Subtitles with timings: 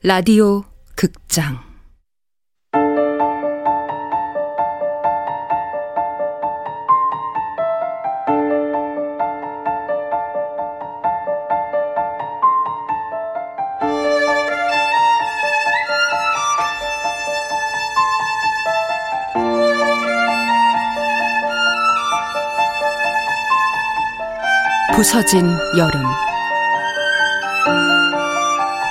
[0.00, 0.62] 라디오
[0.94, 1.58] 극장.
[24.94, 25.44] 부서진
[25.76, 26.27] 여름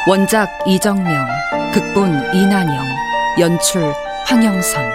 [0.08, 1.28] 원작 이정명
[1.74, 2.86] 극본 이난영
[3.40, 3.94] 연출
[4.26, 4.86] 황영선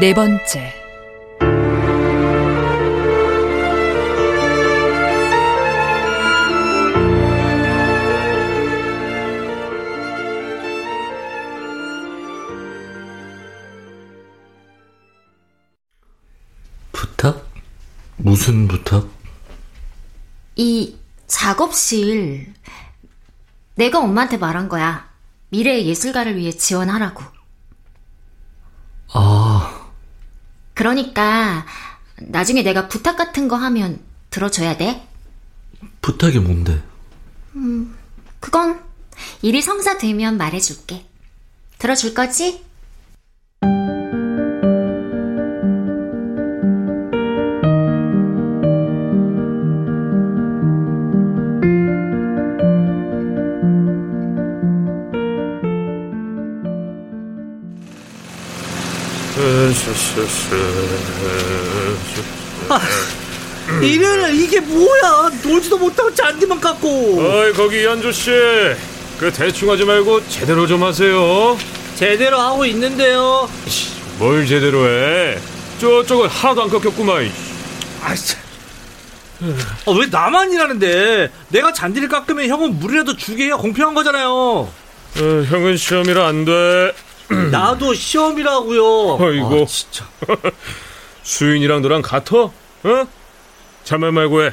[0.00, 0.74] 네 번째
[16.90, 17.46] 부탁?
[18.16, 19.08] 무슨 부탁?
[20.56, 20.96] 이
[21.28, 22.52] 작업실
[23.82, 25.10] 내가 엄마한테 말한 거야.
[25.48, 27.24] 미래의 예술가를 위해 지원하라고.
[29.12, 29.90] 아,
[30.72, 31.66] 그러니까
[32.16, 35.08] 나중에 내가 부탁 같은 거 하면 들어줘야 돼.
[36.00, 36.80] 부탁이 뭔데?
[38.38, 38.80] 그건
[39.42, 41.04] 일이 성사되면 말해줄게.
[41.78, 42.64] 들어줄 거지?
[63.80, 65.30] 일요일날 이게 뭐야?
[65.42, 67.20] 놀지도 못하고 잔디만 깎고.
[67.20, 68.30] 어이 거기 연조 씨,
[69.18, 71.56] 그 대충 하지 말고 제대로 좀 하세요.
[71.96, 73.48] 제대로 하고 있는데요.
[74.18, 75.38] 뭘 제대로 해?
[75.80, 77.30] 저쪽은 하나도 안 깎였구만.
[78.02, 78.40] 아, 참.
[79.86, 81.30] 아, 왜 나만 일하는데?
[81.48, 84.28] 내가 잔디를 깎으면 형은 물이라도 주게 해야 공평한 거잖아요.
[84.30, 84.70] 어,
[85.16, 86.92] 형은 시험이라 안 돼.
[87.50, 89.18] 나도 시험이라고요.
[89.24, 89.62] 아이고.
[89.62, 90.06] 아, 진짜.
[91.22, 92.36] 수인이랑 너랑 같아?
[92.36, 92.52] 어?
[93.84, 94.52] 참말 말고 해.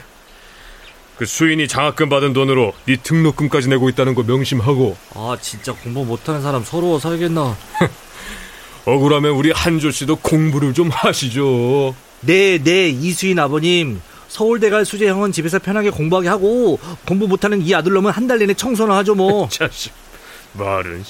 [1.17, 6.41] 그 수인이 장학금 받은 돈으로 네 등록금까지 내고 있다는 거 명심하고 아, 진짜 공부 못하는
[6.41, 7.57] 사람 서러워 살겠나?
[8.85, 11.93] 억울하면 우리 한조 씨도 공부를 좀 하시죠.
[12.21, 14.01] 네, 네, 이수인 아버님.
[14.29, 18.53] 서울대 갈 수재 형은 집에서 편하게 공부하게 하고 공부 못하는 이 아들놈은 한 달 내내
[18.53, 19.49] 청소나 하죠 뭐.
[19.51, 19.91] 자식
[20.53, 21.03] 말은.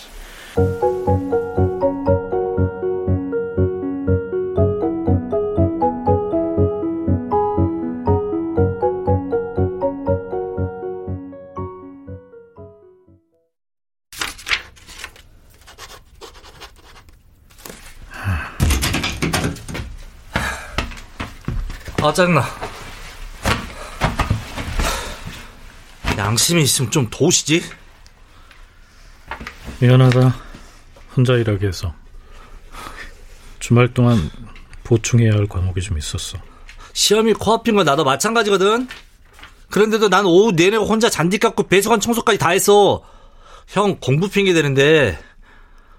[22.20, 22.44] 짜증나.
[26.18, 27.64] 양심이 있으면 좀 도우시지.
[29.80, 30.36] 미안하다.
[31.16, 31.94] 혼자 일하게 해서.
[33.60, 34.30] 주말 동안
[34.84, 36.38] 보충해야 할 과목이 좀 있었어.
[36.92, 38.90] 시험이 코앞인 건 나도 마찬가지거든.
[39.70, 43.02] 그런데도 난 오후 내내 혼자 잔디 깎고 배수관 청소까지 다 했어.
[43.70, 45.18] 형 공부 핑계 대는데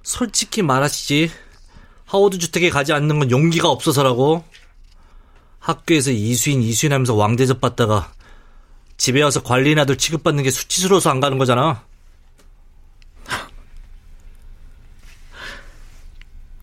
[0.03, 1.31] 솔직히 말하시지.
[2.05, 4.45] 하워드 주택에 가지 않는 건 용기가 없어서라고.
[5.61, 8.13] 학교에서 이수인 이수인 하면서 왕대접 받다가
[8.97, 11.85] 집에 와서 관리인 아들 취급받는 게 수치스러워서 안 가는 거잖아.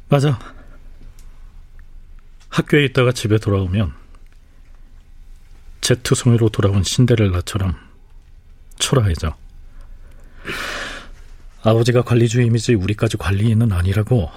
[0.09, 0.39] 맞아.
[2.49, 3.93] 학교에 있다가 집에 돌아오면
[5.81, 7.75] 제투성이로 돌아온 신데렐라처럼
[8.79, 9.35] 초라해져.
[11.61, 14.31] 아버지가 관리주임이지 우리까지 관리인은 아니라고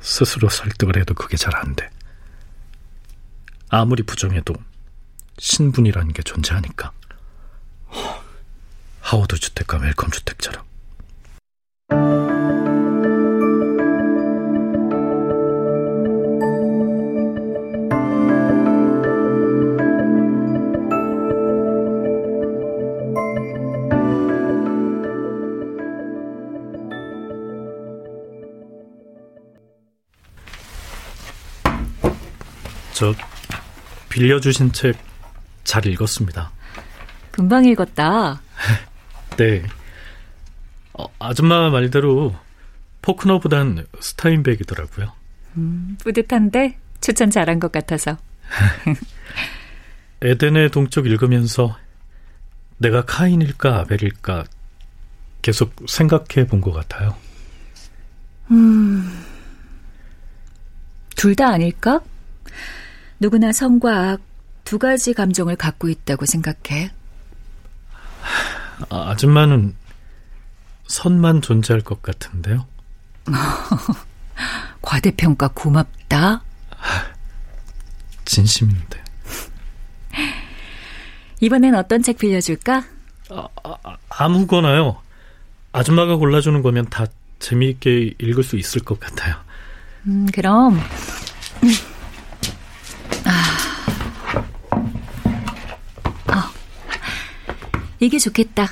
[0.00, 1.88] 스스로 설득을 해도 그게 잘 안 돼.
[3.70, 4.54] 아무리 부정해도
[5.38, 6.92] 신분이라는 게 존재하니까.
[9.00, 10.66] 하워드 주택과 웰컴 주택처럼.
[32.94, 33.14] 저
[34.22, 34.96] 빌려주신 책
[35.62, 36.50] 잘 읽었습니다.
[37.30, 38.40] 금방 읽었다.
[39.36, 39.62] 네.
[40.94, 42.34] 어, 아줌마 말대로
[43.02, 45.12] 포크너보단 스타인백이더라고요.
[46.02, 48.16] 뿌듯한데 추천 잘한 것 같아서.
[50.22, 51.76] 에덴의 동쪽 읽으면서
[52.78, 54.44] 내가 카인일까 아벨일까
[55.42, 57.14] 계속 생각해 본 것 같아요.
[61.14, 62.00] 둘다 아닐까?
[63.20, 64.28] 누구나 성과 악
[64.68, 66.90] 두 가지 감정을 갖고 있다고 생각해.
[68.90, 69.74] 아, 아줌마는
[70.86, 72.66] 선만 존재할 것 같은데요.
[74.82, 76.42] 과대평가 고맙다.
[78.26, 79.02] 진심인데.
[81.40, 82.84] 이번엔 어떤 책 빌려줄까?
[84.10, 85.00] 아무거나요.
[85.72, 87.06] 아줌마가 골라주는 거면 다
[87.38, 89.34] 재미있게 읽을 수 있을 것 같아요.
[90.06, 90.78] 음, 그럼.
[98.00, 98.68] 이게 좋겠다.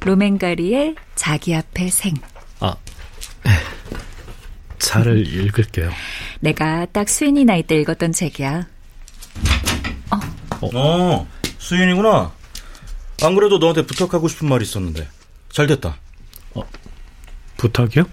[0.00, 2.14] 로맨가리의 자기 앞에 생.
[2.60, 2.74] 아,
[4.78, 5.90] 잘 읽을게요.
[6.40, 8.66] 내가 딱 수인이 나이 때 읽었던 책이야.
[10.60, 11.28] 어,
[11.58, 12.32] 수인이구나.
[13.22, 15.08] 안 그래도 너한테 부탁하고 싶은 말이 있었는데.
[15.50, 15.96] 잘 됐다.
[17.56, 18.04] 부탁이요?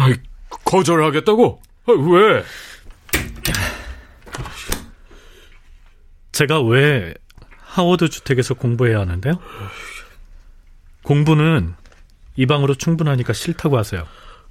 [0.00, 0.14] 아이,
[0.64, 1.62] 거절하겠다고?
[1.86, 2.42] 아, 왜?
[6.32, 7.12] 제가 왜
[7.58, 9.34] 하워드 주택에서 공부해야 하는데요?
[11.02, 11.74] 공부는
[12.36, 14.08] 이 방으로 충분하니까 싫다고 하세요.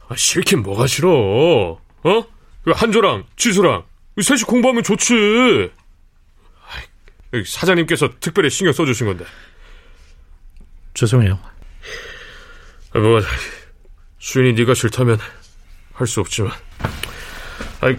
[0.07, 1.09] 아, 싫긴 뭐가 싫어.
[1.11, 2.25] 어?
[2.63, 3.85] 그 한조랑 지수랑
[4.21, 5.71] 셋이 공부하면 좋지.
[7.43, 9.25] 사장님께서 특별히 신경 써주신 건데.
[10.93, 11.39] 죄송해요.
[12.93, 13.21] 아, 뭐
[14.19, 15.17] 수인이 네가 싫다면
[15.99, 16.51] 할 수 없지만.
[17.81, 17.97] 아이,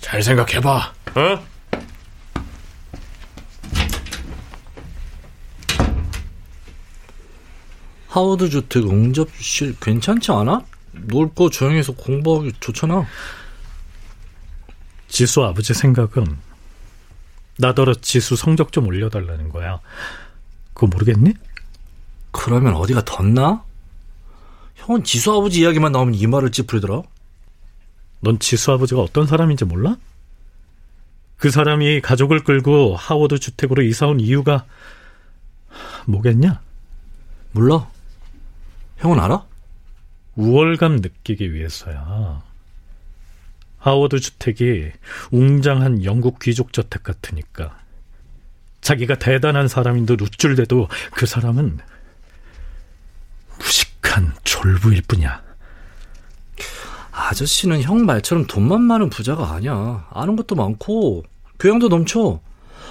[0.00, 0.92] 잘 생각해봐.
[1.16, 1.46] 어?
[8.08, 10.64] 하워드 주택 응접실 괜찮지 않아?
[10.92, 13.04] 넓고 조용해서 공부하기 좋잖아.
[15.08, 16.36] 지수 아버지 생각은
[17.58, 19.80] 나더러 지수 성적 좀 올려달라는 거야.
[20.72, 21.34] 그거 모르겠니?
[22.30, 23.64] 그러면 어디가 덧나?
[24.76, 27.02] 형은 지수 아버지 이야기만 나오면 이 말을 찌푸리더라.
[28.20, 29.96] 넌 지수 아버지가 어떤 사람인지 몰라?
[31.36, 34.66] 그 사람이 가족을 끌고 하워드 주택으로 이사 온 이유가
[36.06, 36.60] 뭐겠냐?
[37.52, 37.88] 몰라.
[38.98, 39.46] 형은 알아?
[40.36, 42.42] 우월감 느끼기 위해서야.
[43.78, 44.92] 하워드 주택이
[45.30, 47.78] 웅장한 영국 귀족 저택 같으니까.
[48.82, 51.78] 자기가 대단한 사람인 듯 우쭐대도 그 사람은
[53.58, 55.49] 무식한 졸부일 뿐이야.
[57.28, 60.06] 아저씨는 형 말처럼 돈만 많은 부자가 아니야.
[60.10, 61.24] 아는 것도 많고
[61.58, 62.40] 교양도 넘쳐.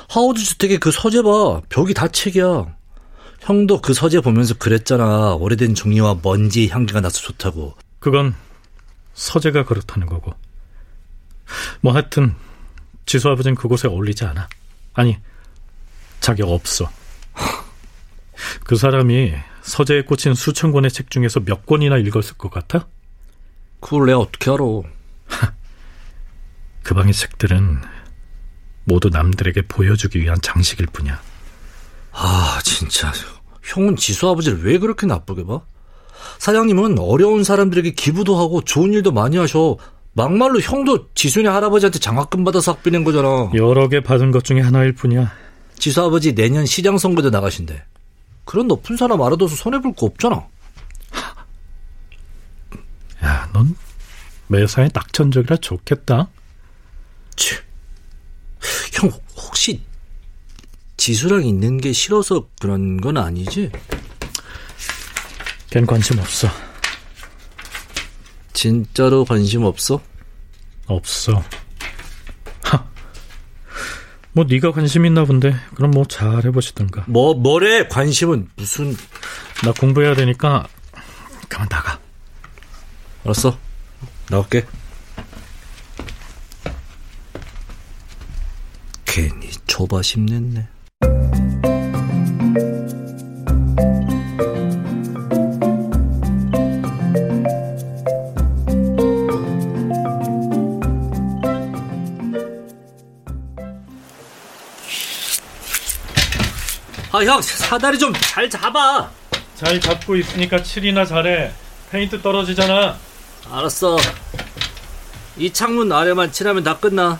[0.09, 1.61] 하워드 주택의 그 서재 봐.
[1.69, 2.75] 벽이 다 책이야.
[3.41, 5.33] 형도 그 서재 보면서 그랬잖아.
[5.35, 7.75] 오래된 종이와 먼지 향기가 나서 좋다고.
[7.99, 8.35] 그건
[9.13, 10.33] 서재가 그렇다는 거고.
[11.81, 12.35] 뭐 하여튼
[13.05, 14.47] 지수 아버지는 그곳에 어울리지 않아.
[14.93, 15.17] 아니
[16.19, 16.89] 자격 없어.
[18.63, 22.87] 그 사람이 서재에 꽂힌 수천 권의 책 중에서 몇 권이나 읽었을 것 같아?
[23.79, 24.59] 그걸 내가 어떻게 알아?
[26.83, 27.81] 그 방의 책들은
[28.85, 31.21] 모두 남들에게 보여주기 위한 장식일 뿐이야.
[32.11, 33.11] 아, 진짜.
[33.63, 35.61] 형은 지수 아버지를 왜 그렇게 나쁘게 봐?
[36.39, 39.77] 사장님은 어려운 사람들에게 기부도 하고 좋은 일도 많이 하셔.
[40.13, 43.51] 막말로 형도 지순이 할아버지한테 장학금 받아서 학비 낸 거잖아.
[43.55, 45.31] 여러 개 받은 것 중에 하나일 뿐이야.
[45.77, 47.83] 지수 아버지 내년 시장 선거도 나가신대.
[48.43, 50.47] 그런 높은 사람 알아둬서 손해볼 거 없잖아.
[53.49, 53.75] 야, 넌
[54.47, 56.27] 매사에 낙천적이라 좋겠다.
[57.35, 57.55] 치.
[58.93, 59.81] 형 혹시
[60.97, 63.71] 지수랑 있는 게 싫어서 그런 건 아니지?
[65.69, 66.47] 걘 관심 없어.
[68.53, 70.01] 진짜로 관심 없어?
[70.87, 71.43] 없어.
[72.63, 72.85] 하.
[74.33, 75.55] 뭐 네가 관심 있나 본데.
[75.75, 77.05] 그럼 뭐 잘 해보시든가.
[77.07, 78.97] 뭐 뭐래 관심은 무슨
[79.63, 80.67] 나 공부해야 되니까
[81.47, 81.99] 그만 나가.
[83.23, 83.57] 알았어
[84.29, 84.65] 나올게
[89.05, 90.67] 괜히 조바심 냈네
[107.11, 109.09] 아 형 사다리 좀 잘 잡아
[109.55, 111.51] 잘 잡고 있으니까 칠이나 잘해.
[111.91, 112.95] 페인트 떨어지잖아.
[113.51, 113.97] 알았어.
[115.37, 117.19] 이 창문 아래만 칠하면 다 끝나.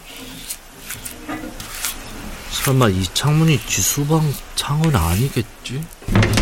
[2.52, 4.22] 설마 이 창문이 지수방
[4.56, 5.84] 창은 아니겠지?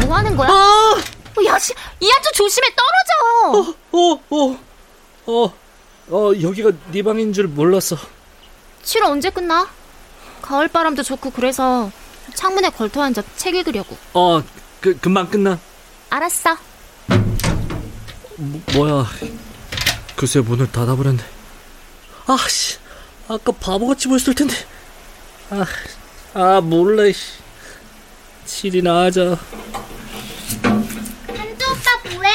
[0.06, 0.50] 뭐 하는 거야?
[0.50, 0.96] 아!
[1.38, 3.78] 어, 야, 씨, 이한주 조심해 떨어져.
[3.92, 4.60] 어, 어,
[5.28, 5.54] 어,
[6.10, 7.96] 어, 여기가 네 방인 줄 몰랐어.
[8.84, 9.70] 칠 언제 끝나?
[10.42, 11.92] 가을 바람도 좋고 그래서
[12.34, 13.96] 창문에 걸터 앉아 책 읽으려고.
[14.14, 14.42] 어,
[14.82, 15.60] 그 금방 끝나.
[16.10, 16.58] 알았어.
[18.38, 19.06] 뭐, 뭐야.
[20.18, 21.24] 글쎄 문을 닫아버렸네.
[22.28, 22.78] 아씨,
[23.28, 24.54] 아까 바보같이 보였을 텐데.
[25.52, 25.66] 아,
[26.34, 27.04] 아 몰라.
[27.14, 27.38] 씨.
[28.46, 29.38] 칠이나 하자.
[30.64, 32.30] 한주 오빠 뭐해?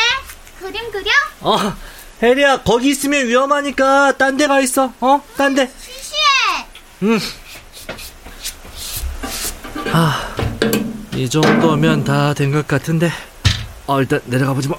[0.61, 1.11] 그림 그려?
[1.41, 1.77] 아,
[2.23, 4.93] 혜리야 거기 있으면 위험하니까 딴 데 가 있어.
[5.01, 5.71] 어, 딴 데.
[5.81, 6.67] 시시해.
[7.03, 7.19] 응.
[9.93, 10.35] 아,
[11.15, 13.11] 이 정도면 다 된 것 같은데.
[13.87, 14.79] 어, 일단 내려가 보지 뭐.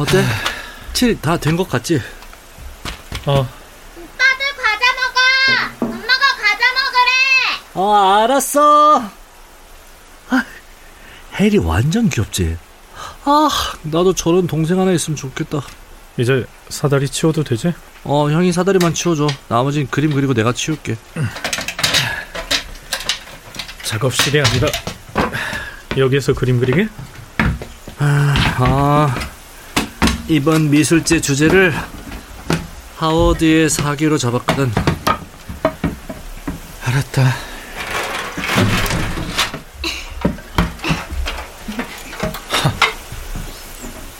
[0.00, 0.24] 어때?
[0.94, 2.00] 칠 다 된 것 같지?
[3.26, 5.94] 어, 오빠들 과자 먹어.
[5.94, 7.10] 엄마가 과자 먹으래.
[7.74, 9.10] 어, 알았어.
[10.30, 10.44] 아,
[11.34, 12.56] 혜리 완전 귀엽지?
[13.24, 13.48] 아,
[13.82, 15.60] 나도 저런 동생 하나 있으면 좋겠다.
[16.16, 17.74] 이제 사다리 치워도 되지?
[18.04, 19.26] 어, 형이 사다리만 치워줘.
[19.48, 20.96] 나머진 그림 그리고 내가 치울게.
[23.84, 24.68] 작업실이 아니라
[25.98, 26.88] 여기에서 그림 그리게?
[27.98, 29.14] 아,
[30.30, 31.74] 이번 미술제 주제를
[32.98, 34.70] 하워드의 사기로 잡았거든.
[36.84, 37.34] 알았다.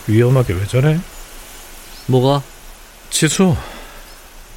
[0.08, 1.00] 위험하게 왜 저래?
[2.06, 2.42] 뭐가?
[3.10, 3.56] 지수,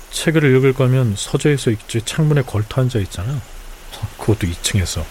[0.10, 3.40] 책을 읽을 거면 서재에서 읽지 창문에 걸터 앉아 있잖아.
[4.18, 5.06] 그것도 2층에서.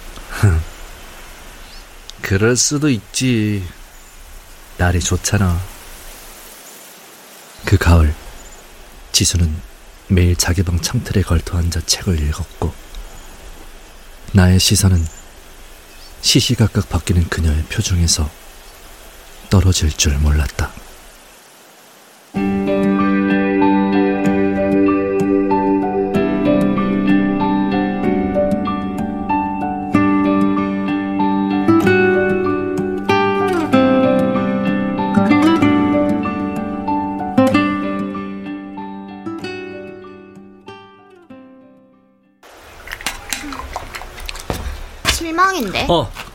[2.20, 3.64] 그럴 수도 있지.
[4.76, 5.70] 날이 좋잖아.
[7.64, 8.14] 그 가을,
[9.12, 9.54] 지수는
[10.08, 12.72] 매일 자기 방 창틀에 걸터 앉아 책을 읽었고,
[14.32, 15.04] 나의 시선은
[16.20, 18.30] 시시각각 바뀌는 그녀의 표정에서
[19.50, 20.81] 떨어질 줄 몰랐다.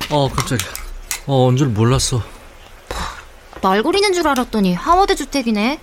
[0.10, 0.70] 어, 어, 깜짝이야.
[1.28, 2.22] 어, 온 줄 몰랐어.
[3.62, 5.80] 날 그리는 줄 알았더니 하워드 주택이네.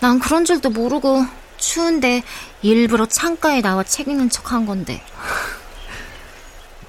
[0.00, 1.24] 난 그런 줄도 모르고
[1.56, 2.22] 추운데
[2.60, 5.02] 일부러 창가에 나와 책 읽는 척 한 건데.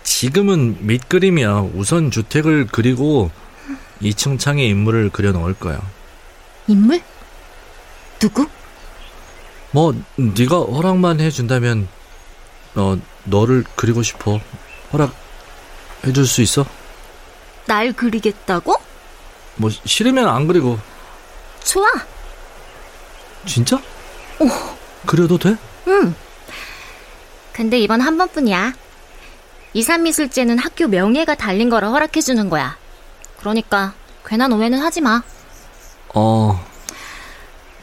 [0.03, 1.69] 지금은 밑그림이야.
[1.75, 3.29] 우선 주택을 그리고
[4.01, 5.79] 2층 창에 인물을 그려 넣을 거야.
[6.67, 7.01] 인물?
[8.19, 8.47] 누구?
[9.71, 11.87] 뭐 네가 허락만 해준다면
[12.75, 14.39] 어 너를 그리고 싶어.
[14.91, 15.13] 허락
[16.05, 16.65] 해줄 수 있어?
[17.65, 18.75] 날 그리겠다고?
[19.55, 20.77] 뭐 싫으면 안 그리고
[21.63, 21.87] 좋아.
[23.45, 23.79] 진짜?
[25.05, 25.55] 그려도 돼?
[25.87, 26.15] 응.
[27.53, 28.73] 근데 이번 한 번뿐이야.
[29.73, 32.77] 이산미술제는 학교 명예가 달린 거라 허락해주는 거야.
[33.39, 33.93] 그러니까
[34.25, 35.23] 괜한 오해는 하지 마.
[36.13, 36.63] 어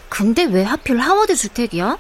[0.09, 1.99] 근데 왜 하필 하워드 주택이야?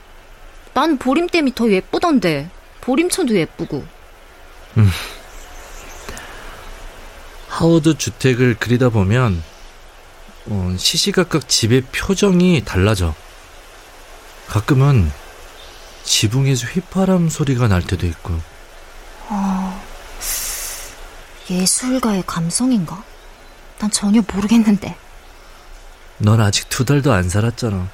[0.75, 2.51] 난 보림댐이 더 예쁘던데.
[2.81, 3.85] 보림천도 예쁘고.
[7.51, 9.43] 하워드 주택을 그리다 보면
[10.47, 13.15] 어, 시시각각 집의 표정이 달라져.
[14.47, 15.11] 가끔은
[16.05, 18.41] 지붕에서 휘파람 소리가 날 때도 있고.
[21.51, 23.03] 예술가의 감성인가?
[23.79, 24.97] 난 전혀 모르겠는데.
[26.19, 27.89] 넌 아직 두 달도 안 살았잖아.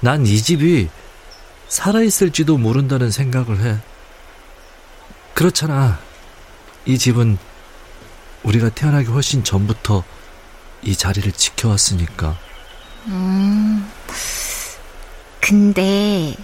[0.00, 0.90] 난이 집이
[1.68, 3.78] 살아있을지도 모른다는 생각을 해.
[5.34, 5.98] 그렇잖아.
[6.84, 7.38] 이 집은
[8.48, 10.02] 우리가 태어나기 훨씬 전부터
[10.82, 12.38] 이 자리를 지켜왔으니까.
[13.06, 13.90] 음.
[15.38, 16.34] 근데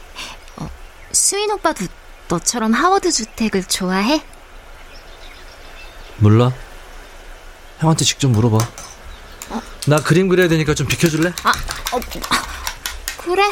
[0.57, 0.69] 어,
[1.13, 1.87] 수인 오빠도
[2.29, 4.23] 너처럼 하워드 주택을 좋아해?
[6.19, 6.53] 몰라?
[7.79, 8.59] 형한테 직접 물어봐.
[9.87, 11.33] 나 그림 그려야 되니까 좀 비켜줄래?
[11.43, 11.51] 아,
[11.93, 12.43] 어, 아,
[13.17, 13.43] 그래.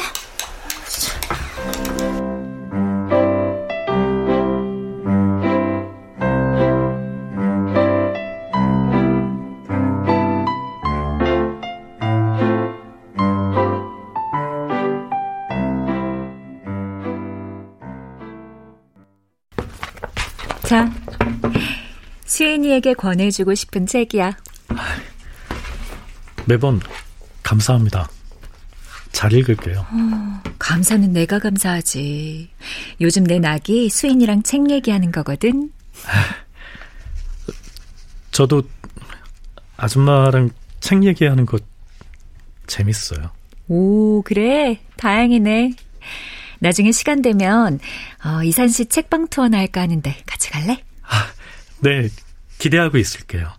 [22.63, 24.35] 수인이에게 권해주고 싶은 책이야.
[26.45, 26.79] 매번
[27.43, 28.09] 감사합니다.
[29.11, 29.85] 잘 읽을게요.
[30.57, 32.49] 감사는 내가 감사하지.
[33.01, 35.71] 요즘 내 낙이 수인이랑 책 얘기하는 거거든.
[38.31, 38.63] 저도
[39.77, 41.59] 아줌마랑 책 얘기하는 거
[42.65, 43.29] 재밌어요.
[43.67, 44.79] 오, 그래.
[44.97, 45.73] 다행이네.
[46.59, 47.79] 나중에 시간 되면
[48.23, 50.81] 어, 이산 씨 책방 투어나 할까 하는데 같이 갈래?
[51.03, 51.27] 아,
[51.81, 52.07] 네,
[52.63, 53.51] 기대하고 있을게요.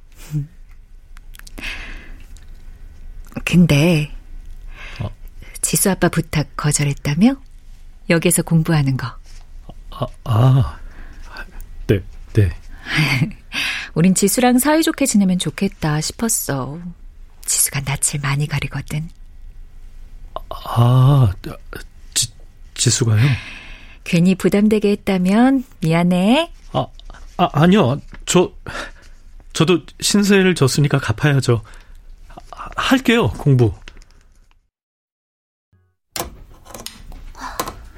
[3.45, 4.11] 근데
[4.99, 5.11] 어?
[5.61, 7.37] 지수 아빠 부탁 거절했다며?
[8.09, 9.07] 여기서 공부하는 거.
[9.91, 10.79] 아, 아
[11.87, 12.51] 네, 네.
[13.93, 16.81] 우린 지수랑 사이좋게 지내면 좋겠다 싶었어.
[17.45, 19.11] 지수가 낯을 많이 가리거든.
[20.49, 21.31] 아,
[22.15, 22.33] 지,
[22.73, 23.21] 지수가요?
[24.05, 26.51] 괜히 부담되게 했다면 미안해.
[26.73, 26.87] 아,
[27.37, 28.01] 아, 아니요.
[28.27, 28.53] 저,
[29.55, 31.63] 저도 신세를 졌으니까 갚아야죠.
[32.51, 33.73] 아, 할게요, 공부.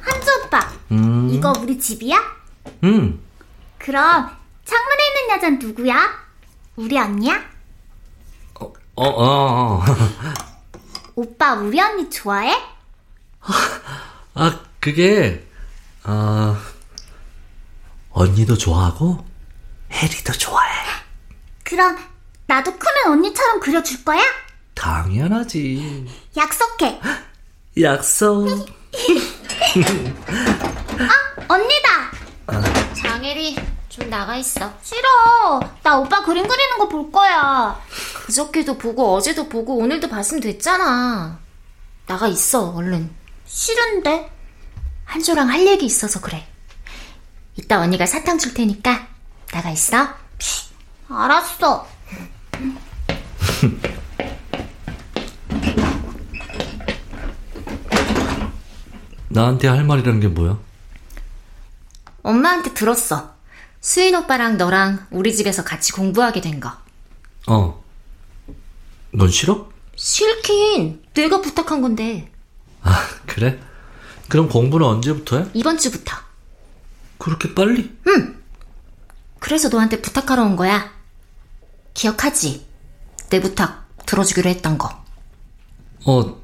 [0.00, 2.16] 한주 오빠, 음, 이거 우리 집이야?
[2.84, 3.20] 음,
[3.78, 4.30] 그럼
[4.64, 6.26] 창문에 있는 여잔 누구야?
[6.76, 7.42] 우리 언니야?
[8.60, 9.84] 어, 어, 어.
[11.16, 12.52] 오빠 우리 언니 좋아해?
[14.34, 15.48] 아, 그게,
[16.02, 16.60] 아,
[18.10, 19.24] 언니도 좋아하고,
[19.90, 21.05] 해리도 좋아해.
[21.66, 21.98] 그럼
[22.46, 24.22] 나도 크면 언니처럼 그려줄 거야?
[24.74, 26.06] 당연하지.
[26.36, 27.00] 약속해.
[27.82, 28.46] 약속.
[31.48, 32.10] 언니다.
[32.94, 33.56] 장혜리,
[33.88, 34.72] 좀 나가 있어.
[34.82, 35.60] 싫어.
[35.82, 37.80] 나 오빠 그림 그리는 거 볼 거야.
[38.26, 41.38] 그저께도 보고 어제도 보고 오늘도 봤으면 됐잖아.
[42.06, 43.10] 나가 있어, 얼른.
[43.46, 44.30] 싫은데.
[45.04, 46.46] 한조랑 할 얘기 있어서 그래.
[47.56, 49.08] 이따 언니가 사탕 줄 테니까
[49.52, 50.08] 나가 있어.
[51.08, 51.86] 알았어.
[59.28, 60.58] 나한테 할 말이란 게 뭐야?
[62.22, 63.34] 엄마한테 들었어.
[63.80, 66.72] 수인 오빠랑 너랑 우리 집에서 같이 공부하게 된 거.
[67.46, 67.84] 어.
[69.12, 69.68] 넌 싫어?
[69.94, 71.02] 싫긴.
[71.14, 72.32] 내가 부탁한 건데.
[72.82, 73.60] 아, 그래?
[74.28, 75.46] 그럼 공부는 언제부터 해?
[75.54, 76.16] 이번 주부터.
[77.18, 77.96] 그렇게 빨리?
[79.38, 80.92] 그래서 너한테 부탁하러 온 거야.
[81.96, 82.66] 기억하지?
[83.30, 85.02] 내 부탁 들어주기로 했던 거.
[86.04, 86.40] 어,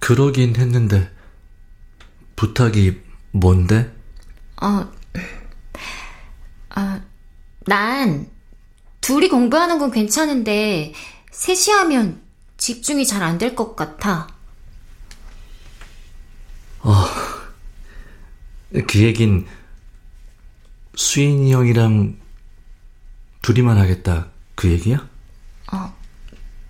[0.00, 1.10] 그러긴 했는데,
[2.36, 3.94] 부탁이 뭔데?
[4.60, 4.90] 어,
[6.70, 7.00] 아,
[7.66, 8.28] 난
[9.00, 10.92] 둘이 공부하는 건 괜찮은데
[11.30, 12.20] 셋이 하면
[12.56, 14.26] 집중이 잘 안 될 것 같아.
[18.88, 19.46] 그 얘긴
[20.96, 22.18] 수인이 형이랑
[23.42, 25.08] 둘이만 하겠다 그 얘기야?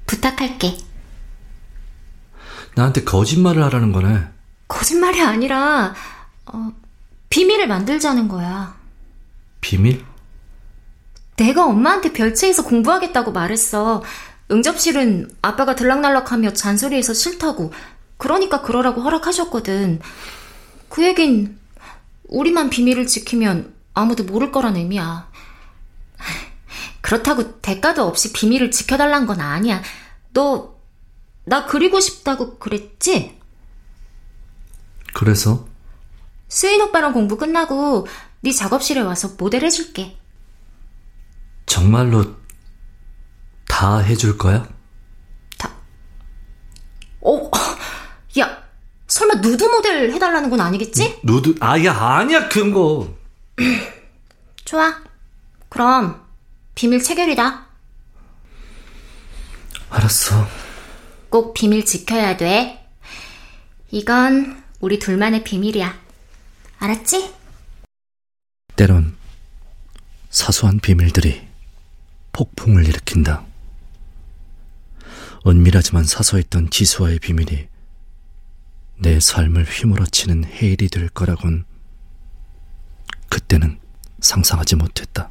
[0.07, 0.77] 부탁할게.
[2.75, 4.25] 나한테 거짓말을 하라는 거네.
[4.69, 5.95] 거짓말이 아니라
[6.47, 6.73] 어,
[7.31, 8.75] 비밀을 만들자는 거야.
[9.61, 10.05] 비밀?
[11.37, 14.03] 내가 엄마한테 별채에서 공부하겠다고 말했어.
[14.51, 17.73] 응접실은 아빠가 들락날락하며 잔소리해서 싫다고.
[18.17, 20.01] 그러니까 그러라고 허락하셨거든.
[20.89, 21.59] 그 얘긴
[22.29, 25.29] 우리만 비밀을 지키면 아무도 모를 거란 의미야.
[27.05, 29.83] 그렇다고 대가도 없이 비밀을 지켜달란 건 아니야.
[30.33, 30.75] 너,
[31.45, 33.39] 나 그리고 싶다고 그랬지?
[35.13, 35.69] 그래서?
[36.49, 38.07] 수인 오빠랑 공부 끝나고
[38.41, 40.17] 네 작업실에 와서 모델 해줄게.
[41.67, 42.37] 정말로
[43.69, 44.67] 다 해줄 거야?
[47.21, 47.51] 어,
[48.41, 48.63] 야,
[49.09, 51.21] 설마 누드 모델 해달라는 건 아니겠지?
[51.23, 53.15] 누드, 아야, 아니야, 그런 거.
[54.65, 55.03] 좋아.
[55.69, 56.24] 그럼
[56.75, 57.67] 비밀 체결이다.
[59.91, 60.47] 알았어.
[61.31, 62.85] 꼭 비밀 지켜야 돼.
[63.91, 66.03] 이건 우리 둘만의 비밀이야.
[66.79, 67.33] 알았지?
[68.77, 69.17] 때론
[70.31, 71.47] 사소한 비밀들이
[72.33, 73.45] 폭풍을 일으킨다.
[75.47, 77.69] 은밀하지만 사소했던 지수와의 비밀이
[78.97, 81.65] 내 삶을 휘몰아치는 해일이 될 거라곤
[83.29, 83.79] 그때는
[84.21, 85.31] 상상하지 못했다.